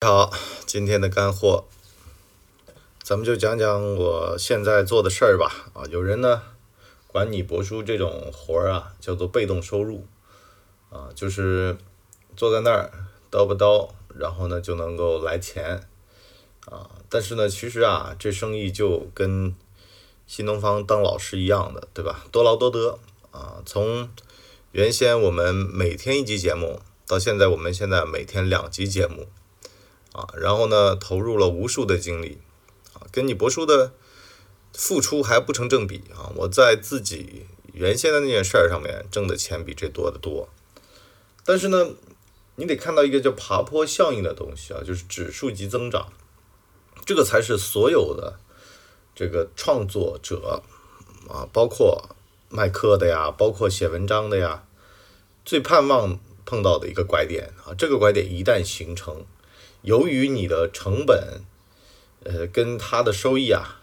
[0.00, 0.32] 好，
[0.64, 1.64] 今天的干货，
[3.02, 5.72] 咱们就讲讲我现在做的事儿吧。
[5.74, 6.40] 啊，有人呢
[7.08, 10.06] 管你博叔这种活儿啊叫做被动收入，
[10.88, 11.76] 啊，就是
[12.36, 12.92] 坐在那儿
[13.28, 15.88] 叨不叨，然后呢就能够来钱，
[16.66, 19.52] 啊，但是呢其实啊这生意就跟
[20.28, 22.24] 新东方当老师一样的，对吧？
[22.30, 23.00] 多劳多得
[23.32, 24.08] 啊，从
[24.70, 29.26] 原先我们每天一集节目，到现在我们现在每天两集节目。
[30.12, 32.38] 啊，然后呢，投入了无数的精力，
[32.94, 33.92] 啊，跟你博叔的
[34.72, 36.32] 付出还不成正比啊！
[36.36, 40.48] 我在自己原先的那件事儿上面挣的钱比这多得多，
[41.44, 41.90] 但是呢，
[42.56, 46.12] 你得看到一个叫爬坡效应的东西啊，就是指数级增长，
[47.04, 48.38] 这个才是所有的
[49.14, 50.62] 这个创作者
[51.28, 52.16] 啊，包括
[52.48, 54.64] 卖课的呀，包括写文章的呀，
[55.44, 57.74] 最盼望碰到的一个拐点啊！
[57.76, 59.24] 这个拐点一旦形成，
[59.82, 61.42] 由于你的成本，
[62.24, 63.80] 呃，跟它的收益啊，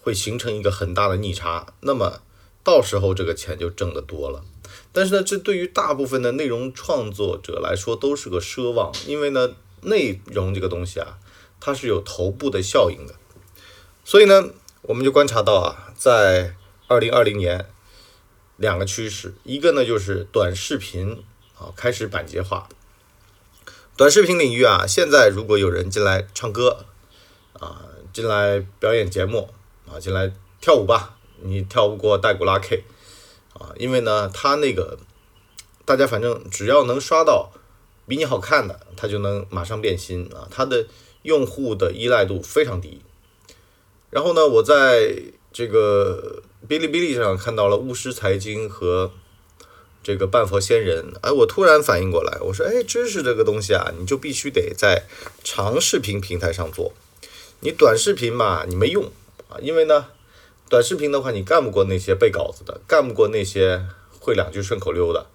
[0.00, 2.20] 会形成一个很大的逆差，那么
[2.62, 4.44] 到时候这个钱就挣得多了。
[4.92, 11.18] 但是呢，这对于大部分的内容创作者来说都是个奢望，因为呢，内容这个东西啊，
[11.60, 13.14] 它是有头部的效应的。
[14.04, 14.50] 所以呢，
[14.82, 16.56] 我们就观察到啊，在
[16.88, 17.66] 二零二零年，
[18.56, 21.22] 两个趋势，一个呢就是短视频
[21.56, 22.68] 啊开始板结化。
[24.00, 26.86] 短视频领域啊，现在如果有人进来唱歌，
[27.52, 27.84] 啊，
[28.14, 29.50] 进来表演节目，
[29.86, 32.82] 啊，进来跳舞吧，你跳不过带古拉 K，
[33.52, 34.98] 啊，因为呢，他那个
[35.84, 37.52] 大家反正只要能刷到
[38.08, 40.86] 比你好看的，他就能马上变心啊，他的
[41.20, 43.02] 用户的依赖度非常低。
[44.08, 45.14] 然后呢，我在
[45.52, 49.12] 这个哔哩哔哩上看到了巫师财经和。
[50.02, 55.04] 这个半佛仙人，哎，我突然反应过来，我说，哎，知识这个东西啊，你就必须得在
[55.44, 56.94] 长视频平台上做，
[57.60, 59.12] 你短视频嘛，你没用
[59.50, 60.06] 啊，因为呢，
[60.70, 63.84] 短视频的话，你干不过那些背稿子的，干不过那些
[64.18, 65.26] 会两句顺口溜的，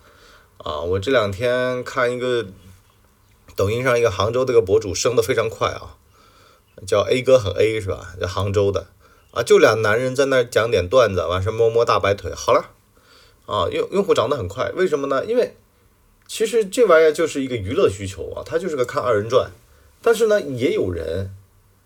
[0.57, 2.47] 啊，我这两天看一个
[3.55, 5.97] 抖音上一个杭州这个博主升的非常快啊，
[6.87, 8.15] 叫 A 哥很 A 是吧？
[8.19, 8.87] 叫杭州的，
[9.31, 12.71] 啊，就俩男人在那讲点段子，完事摸摸大白腿，好了。
[13.45, 15.25] 啊，用用户涨得很快，为什么呢？
[15.25, 15.55] 因为
[16.27, 19.51] 其实这玩意儿就是一个娱乐需求啊，它就是个看二人转。
[20.01, 21.31] 但是呢，也有人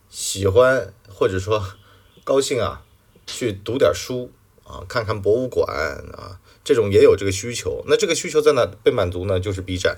[0.09, 1.63] 喜欢或者说
[2.23, 2.83] 高兴啊，
[3.25, 4.31] 去读点书
[4.65, 5.67] 啊，看看博物馆
[6.13, 7.83] 啊，这种也有这个需求。
[7.87, 9.39] 那这个需求在哪被满足呢？
[9.39, 9.97] 就是 B 站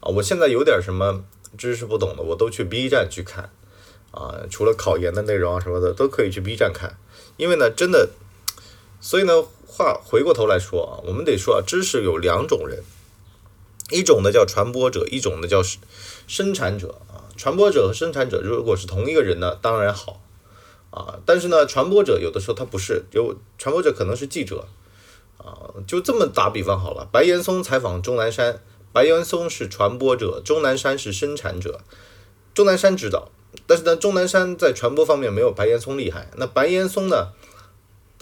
[0.00, 0.10] 啊。
[0.10, 1.24] 我现在有点什么
[1.56, 3.50] 知识不懂的，我都去 B 站去看
[4.10, 4.40] 啊。
[4.50, 6.98] 除了考研的内容啊什么的，都可以去 B 站看，
[7.36, 8.10] 因为呢，真的，
[9.00, 9.44] 所以呢。
[9.72, 12.82] 话回过头来说啊，我们得说啊，知识有两种人，
[13.90, 15.62] 一种呢叫传播者，一种呢叫
[16.26, 17.24] 生产者啊。
[17.36, 20.20] 传播者和生产者如果是同一个人呢，当然好
[20.90, 21.20] 啊。
[21.24, 24.66] 但是呢，传播者有的时候他不是，有传播者可能是记者
[25.38, 25.70] 啊。
[25.86, 28.60] 就这么打比方好了，白岩松采访钟南山，
[28.92, 31.80] 白岩松是传播者，钟南山是生产者。
[32.52, 33.30] 钟南山知道，
[33.68, 36.28] 但是呢，钟南山在传播方面没有白岩松厉害。
[36.36, 37.28] 那白岩松呢？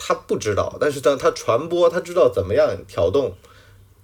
[0.01, 3.35] 他不知道，但是呢，他传播，他知道怎么样挑动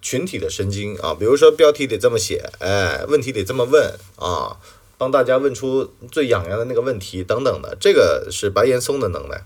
[0.02, 1.16] 群体的神经啊。
[1.18, 4.60] 比如说标题得这么写，哎，问题得这么问啊，
[4.98, 9.46] 帮大家问出最痒痒的那个问题等等的，这个是白岩松的能耐。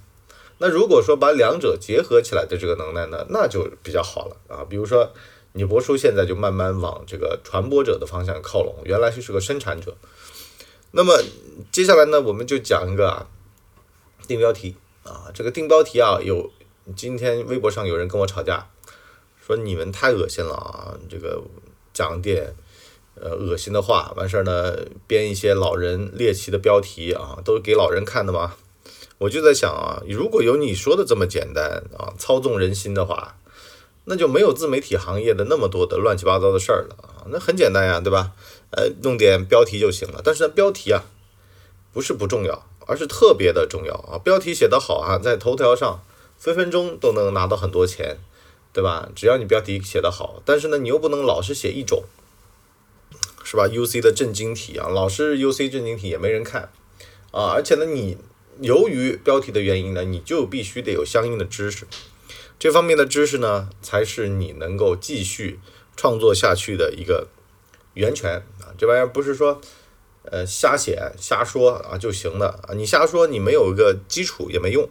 [0.57, 4.65] 那如果说把两者结合起来的这个能耐呢，那就比较好了啊。
[4.67, 5.13] 比如说
[5.53, 9.95] 你博叔现在就慢慢往这个传播者的方向靠拢，原来就是个生产者。
[10.91, 11.21] 那么
[11.71, 13.27] 接下来呢，我们就讲一个啊，
[14.27, 14.75] 定标题。
[15.09, 16.51] 啊，这个定标题啊，有
[16.95, 18.69] 今天微博上有人跟我吵架，
[19.45, 21.41] 说你们太恶心了啊，这个
[21.91, 22.55] 讲点
[23.15, 24.77] 呃恶心的话，完事儿呢
[25.07, 28.55] 编一些老人猎奇的标题啊，都是给老人看的吗？
[29.17, 33.37] 我就在想啊，如果有你说的这么简单啊，操纵人心的话，
[34.05, 38.31] 那就没有自媒体行业的那么多的乱七八糟的事儿了啊，那很简单呀，对吧？
[38.71, 41.03] 呃，弄点标题就行了，但是呢，标题啊
[41.91, 42.68] 不是不重要。
[42.89, 44.17] 而是特别的重要啊！
[44.17, 46.03] 标题写得好啊，在头条上
[46.39, 48.17] 分分钟都能拿到很多钱，
[48.73, 49.07] 对吧？
[49.15, 52.05] 只要你标题写得好，但是呢，你又不能老是写一种，
[53.43, 56.71] 是吧？UC 的正经体啊，老是 UC 正经体也没人看
[57.29, 57.53] 啊！
[57.53, 58.17] 而且呢，你
[58.59, 61.85] 由于标题的原因呢，你就必须得有相应的知识，
[62.57, 65.59] 这方面的知识呢，才是你能够继续
[65.95, 67.27] 创作下去的一个
[67.93, 68.73] 源泉啊！
[68.75, 69.61] 这玩意儿不是说。
[70.31, 72.73] 呃，瞎写瞎说啊就行了啊！
[72.75, 74.87] 你瞎说，你没有一个基础也没用。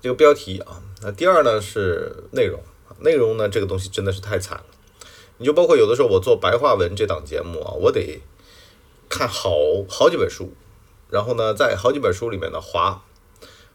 [0.00, 2.60] 这个标题啊，那第二呢是内容，
[3.00, 4.64] 内容呢这个东西真的是太惨了。
[5.38, 8.20] 你就包括有的时候我做白话文这档节目啊，我得
[9.08, 9.52] 看好
[9.88, 10.52] 好几本书，
[11.10, 13.04] 然后呢，在好几本书里面呢划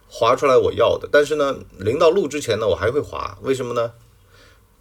[0.08, 3.92] 划出来我要的，但是呢，临到录之前呢，我还会划，为什么呢？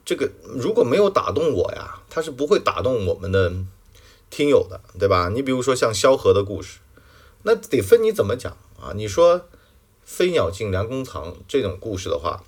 [0.03, 3.53] 这个如果没有打动我呀，它是不会打动我们的
[4.29, 5.29] 听友的，对吧？
[5.33, 6.79] 你比如说像萧何的故事，
[7.43, 8.91] 那得分你怎么讲啊？
[8.95, 9.47] 你说
[10.03, 12.43] 飞鸟尽，良弓藏这种故事的话，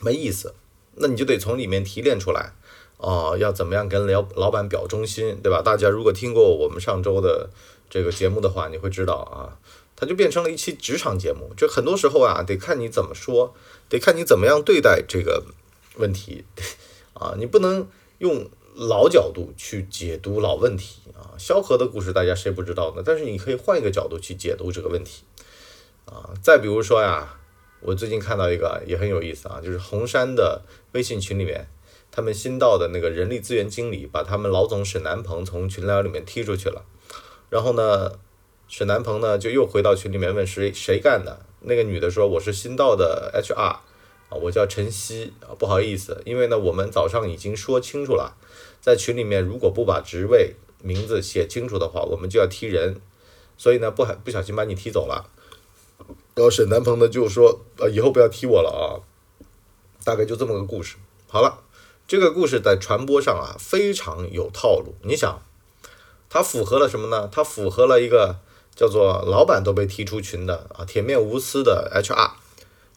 [0.00, 0.54] 没意思，
[0.96, 2.52] 那你就得从里面提炼出来。
[2.98, 5.62] 哦，要怎么样跟老老板表忠心，对吧？
[5.62, 7.48] 大家如果听过我们上周的
[7.88, 9.56] 这个节目的话，你会知道啊，
[9.96, 11.54] 它就变成了一期职场节目。
[11.56, 13.54] 就很多时候啊，得看你怎么说，
[13.88, 15.46] 得看你怎么样对待这个
[15.96, 16.44] 问题
[17.14, 17.88] 啊，你不能
[18.18, 21.36] 用老角度去解读老问题啊。
[21.36, 23.02] 萧何的故事大家谁不知道呢？
[23.04, 25.24] 但是你可以换一个角度去解读这个问题
[26.06, 26.32] 啊。
[26.42, 27.38] 再比如说呀，
[27.80, 30.62] 我最近看到一个也很有意思啊，就是红杉的
[30.92, 31.68] 微信群里面。
[32.10, 36.82] 他们新到的那个人力资源经理把他们老总沈南鹏从群聊里面踢出去了，
[37.50, 38.12] 然后呢，
[38.66, 41.44] 沈南鹏呢就又回到群里面问谁谁干的？
[41.60, 43.80] 那个女的说我是新到的 HR，啊，
[44.30, 48.36] 我叫陈曦啊，不好意思，因为呢我们早上已经说清楚了，
[48.80, 53.00] 在群里面如果不把职位名字写清楚的话，我们就要踢人，
[53.56, 55.30] 所以呢不不小心把你踢走了。
[56.34, 58.84] 然后沈南鹏呢就说呃以后不要踢我了啊，
[60.04, 60.96] 大概就这么个故事。
[61.26, 61.62] 好了。
[62.08, 64.96] 这个故事在传播上啊非常有套路。
[65.04, 65.40] 你想，
[66.28, 67.28] 它符合了什么呢？
[67.30, 68.40] 它符合了一个
[68.74, 72.32] 叫做老板都被踢出群的啊铁面无私的 HR。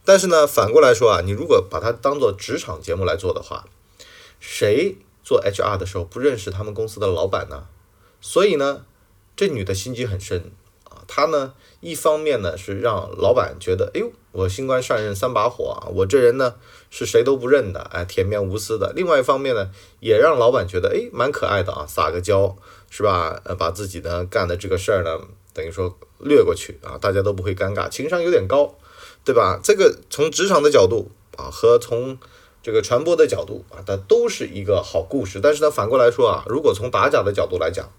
[0.04, 3.66] 但是呢，反过来说啊，你如果把它当做职场节目来做的话，
[4.40, 7.68] 谁做 HR 的时候不认识他们公司的老板呢？
[8.22, 8.86] 所以呢，
[9.36, 10.52] 这女的心机很深
[10.84, 11.04] 啊。
[11.08, 14.12] 她呢，一方面呢是让老板觉得，哎呦。
[14.34, 15.86] 我新官上任三把火啊！
[15.94, 16.56] 我这人呢
[16.90, 18.92] 是谁都不认的，哎，铁面无私的。
[18.96, 22.58] 另外一方面呢，也让老板觉得哎蛮可爱的啊，撒个娇
[22.90, 23.40] 是吧？
[23.46, 25.20] 呃，把自己呢干的这个事儿呢，
[25.54, 28.74] 等于说略过去啊，大家都不会尴尬，情商有点高，
[29.24, 29.60] 对吧？
[29.64, 32.18] 这个从职场的角度啊，和从
[32.64, 35.40] 这个传播的角度啊，它都是一个好故事。
[35.44, 37.92] 但是呢，反过来说啊，如果从打假的角度来讲，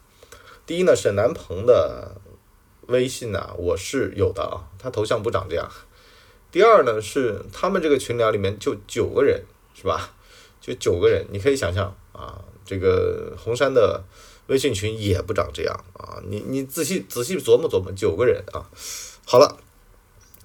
[0.67, 2.17] 第一呢，沈南鹏的
[2.87, 5.71] 微信呢，我是有的啊，他头像不长这样。
[6.51, 9.45] 第二呢，是他们这个群聊里面就九个人，
[9.75, 10.15] 是吧？
[10.61, 14.03] 就九个人，你可以想象啊，这个红山的
[14.47, 16.23] 微信群也不长这样啊。
[16.27, 18.65] 你你仔细仔细琢磨琢磨，九个人啊。
[19.27, 19.59] 好了，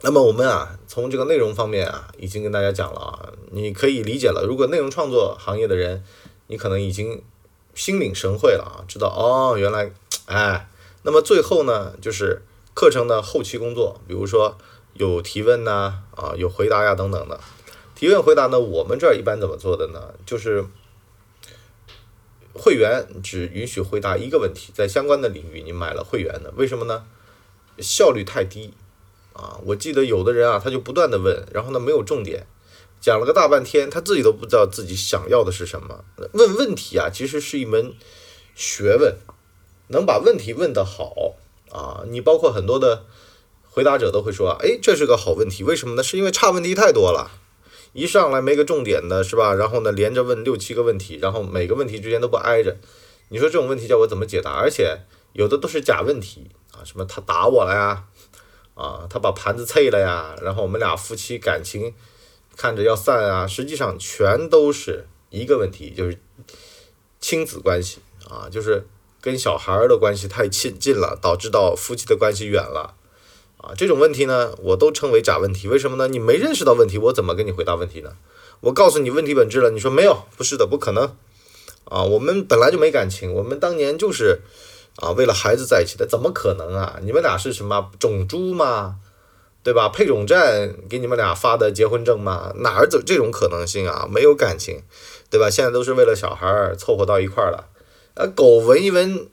[0.01, 4.46] 那么我们啊，从这个内容方面啊，已经跟大家讲了啊，你可以理解了。
[4.48, 6.04] 如果内容创作行业的人，
[6.48, 7.22] 你可能已经
[7.74, 9.92] 心领神会了啊，知道哦，原来
[10.25, 10.69] 哎。
[11.04, 12.42] 那么最后呢，就是
[12.74, 14.57] 课程的后期工作，比如说。
[14.96, 17.40] 有提问呐，啊，有回答呀，等等的。
[17.96, 20.13] 提问回答呢，我们这儿一般怎么做的呢？
[20.25, 20.66] 就是
[22.54, 27.06] 会员只允许回答一个问题，在相关的领域你买了会员的，为什么呢？
[27.78, 28.74] 效率太低
[29.39, 29.59] 啊！
[29.65, 32.45] 我记得有的人啊，他就不断的问，然后呢没有重点，
[33.00, 36.03] 讲了个大半天，他自己都不知道自己想要的是什么。
[36.33, 37.94] 问问题啊，其实是一门
[38.56, 39.15] 学问，
[39.88, 41.36] 能把问题问得好
[41.71, 43.06] 啊，你包括很多的。
[43.71, 46.01] 回答者都会说：“哎，这是个好问题，为什么呢？
[46.01, 47.31] 是因为差问题太多了，
[47.94, 49.53] 一上来没个重点的，是吧？
[49.53, 52.75] 然后呢，连着问六七个问题，然后每个问题之间都不挨着。
[53.30, 54.53] 你说这种问题叫我怎么解答？
[54.53, 55.01] 而且
[55.33, 58.06] 有的都是假问题啊，什么他打我了呀，
[58.79, 61.93] 啊，他把盘子碎了呀，然后我们俩夫妻感情
[62.55, 66.17] 看着要散啊，实际上全都是一个问题，就是
[67.19, 68.88] 亲子关系啊，就是
[69.19, 72.95] 跟小孩儿的关系太亲近了，导致到夫妻的关系远了。”
[73.62, 75.67] 啊，这种问题呢，我都称为假问题。
[75.67, 76.07] 为什么呢？
[76.07, 78.15] 你没认识到问题，我怎么跟你回答问题呢？
[78.62, 81.13] 我告诉你问题本质了，你说没有，不是的，不可能。
[81.83, 84.39] 啊，我们本来就没感情，我们当年就是
[85.01, 87.00] 啊，为了孩子在一起的，怎么可能啊？
[87.01, 88.98] 你们俩是什么种猪吗？
[89.62, 89.89] 对吧？
[89.89, 92.53] 配种站给你们俩发的结婚证吗？
[92.58, 94.08] 哪儿有这种可能性啊？
[94.10, 94.84] 没有感情，
[95.29, 95.50] 对吧？
[95.50, 97.68] 现在都是为了小孩凑合到一块儿了。
[98.15, 99.27] 啊，狗闻一闻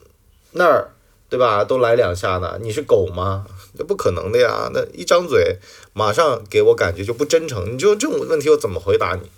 [0.51, 0.93] 那儿，
[1.29, 1.63] 对吧？
[1.63, 3.45] 都来两下呢，你是狗吗？
[3.79, 4.71] 那不可能的呀！
[4.73, 5.59] 那一张嘴，
[5.93, 7.73] 马上给我感觉就不真诚。
[7.73, 9.29] 你就这种问题，我怎么回答你，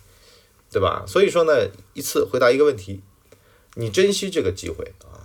[0.71, 1.03] 对吧？
[1.07, 3.01] 所以说呢，一次回答一个问题，
[3.75, 5.18] 你珍惜这个机会啊。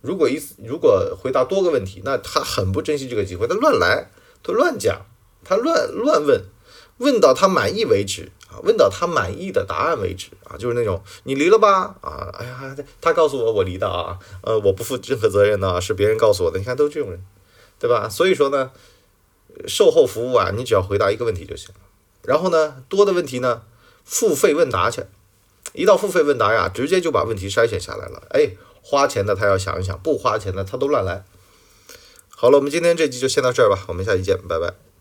[0.00, 4.10] 如果一次如果回答多个问题，那他很不珍惜这个机会，他乱来，
[4.42, 5.06] 他乱讲，
[5.44, 6.42] 他乱乱问，
[6.98, 16.58] 问到他满意为止啊，问到他满意的答案为止啊，就是那种你离了吧啊，哎呀，他告诉我我离的啊，呃，我不负任何责任呢，是别人告诉我的。
[16.58, 17.24] 你看，都这种人。
[17.78, 18.10] 对吧？
[18.10, 18.72] 所以说呢，
[19.66, 21.80] 售后服务啊，你只要回答一个问题就行了。
[22.24, 23.62] 然后呢，多的问题呢，
[24.04, 25.04] 付费问答去。
[25.72, 28.22] 一到付费问答呀，直接就把问题筛选下来了。
[28.32, 28.50] 哎，
[28.82, 31.24] 花钱的他要想一想不花钱的他都乱来。
[32.28, 34.89] 好了我们今天这集就先到这儿吧我们下期见拜拜。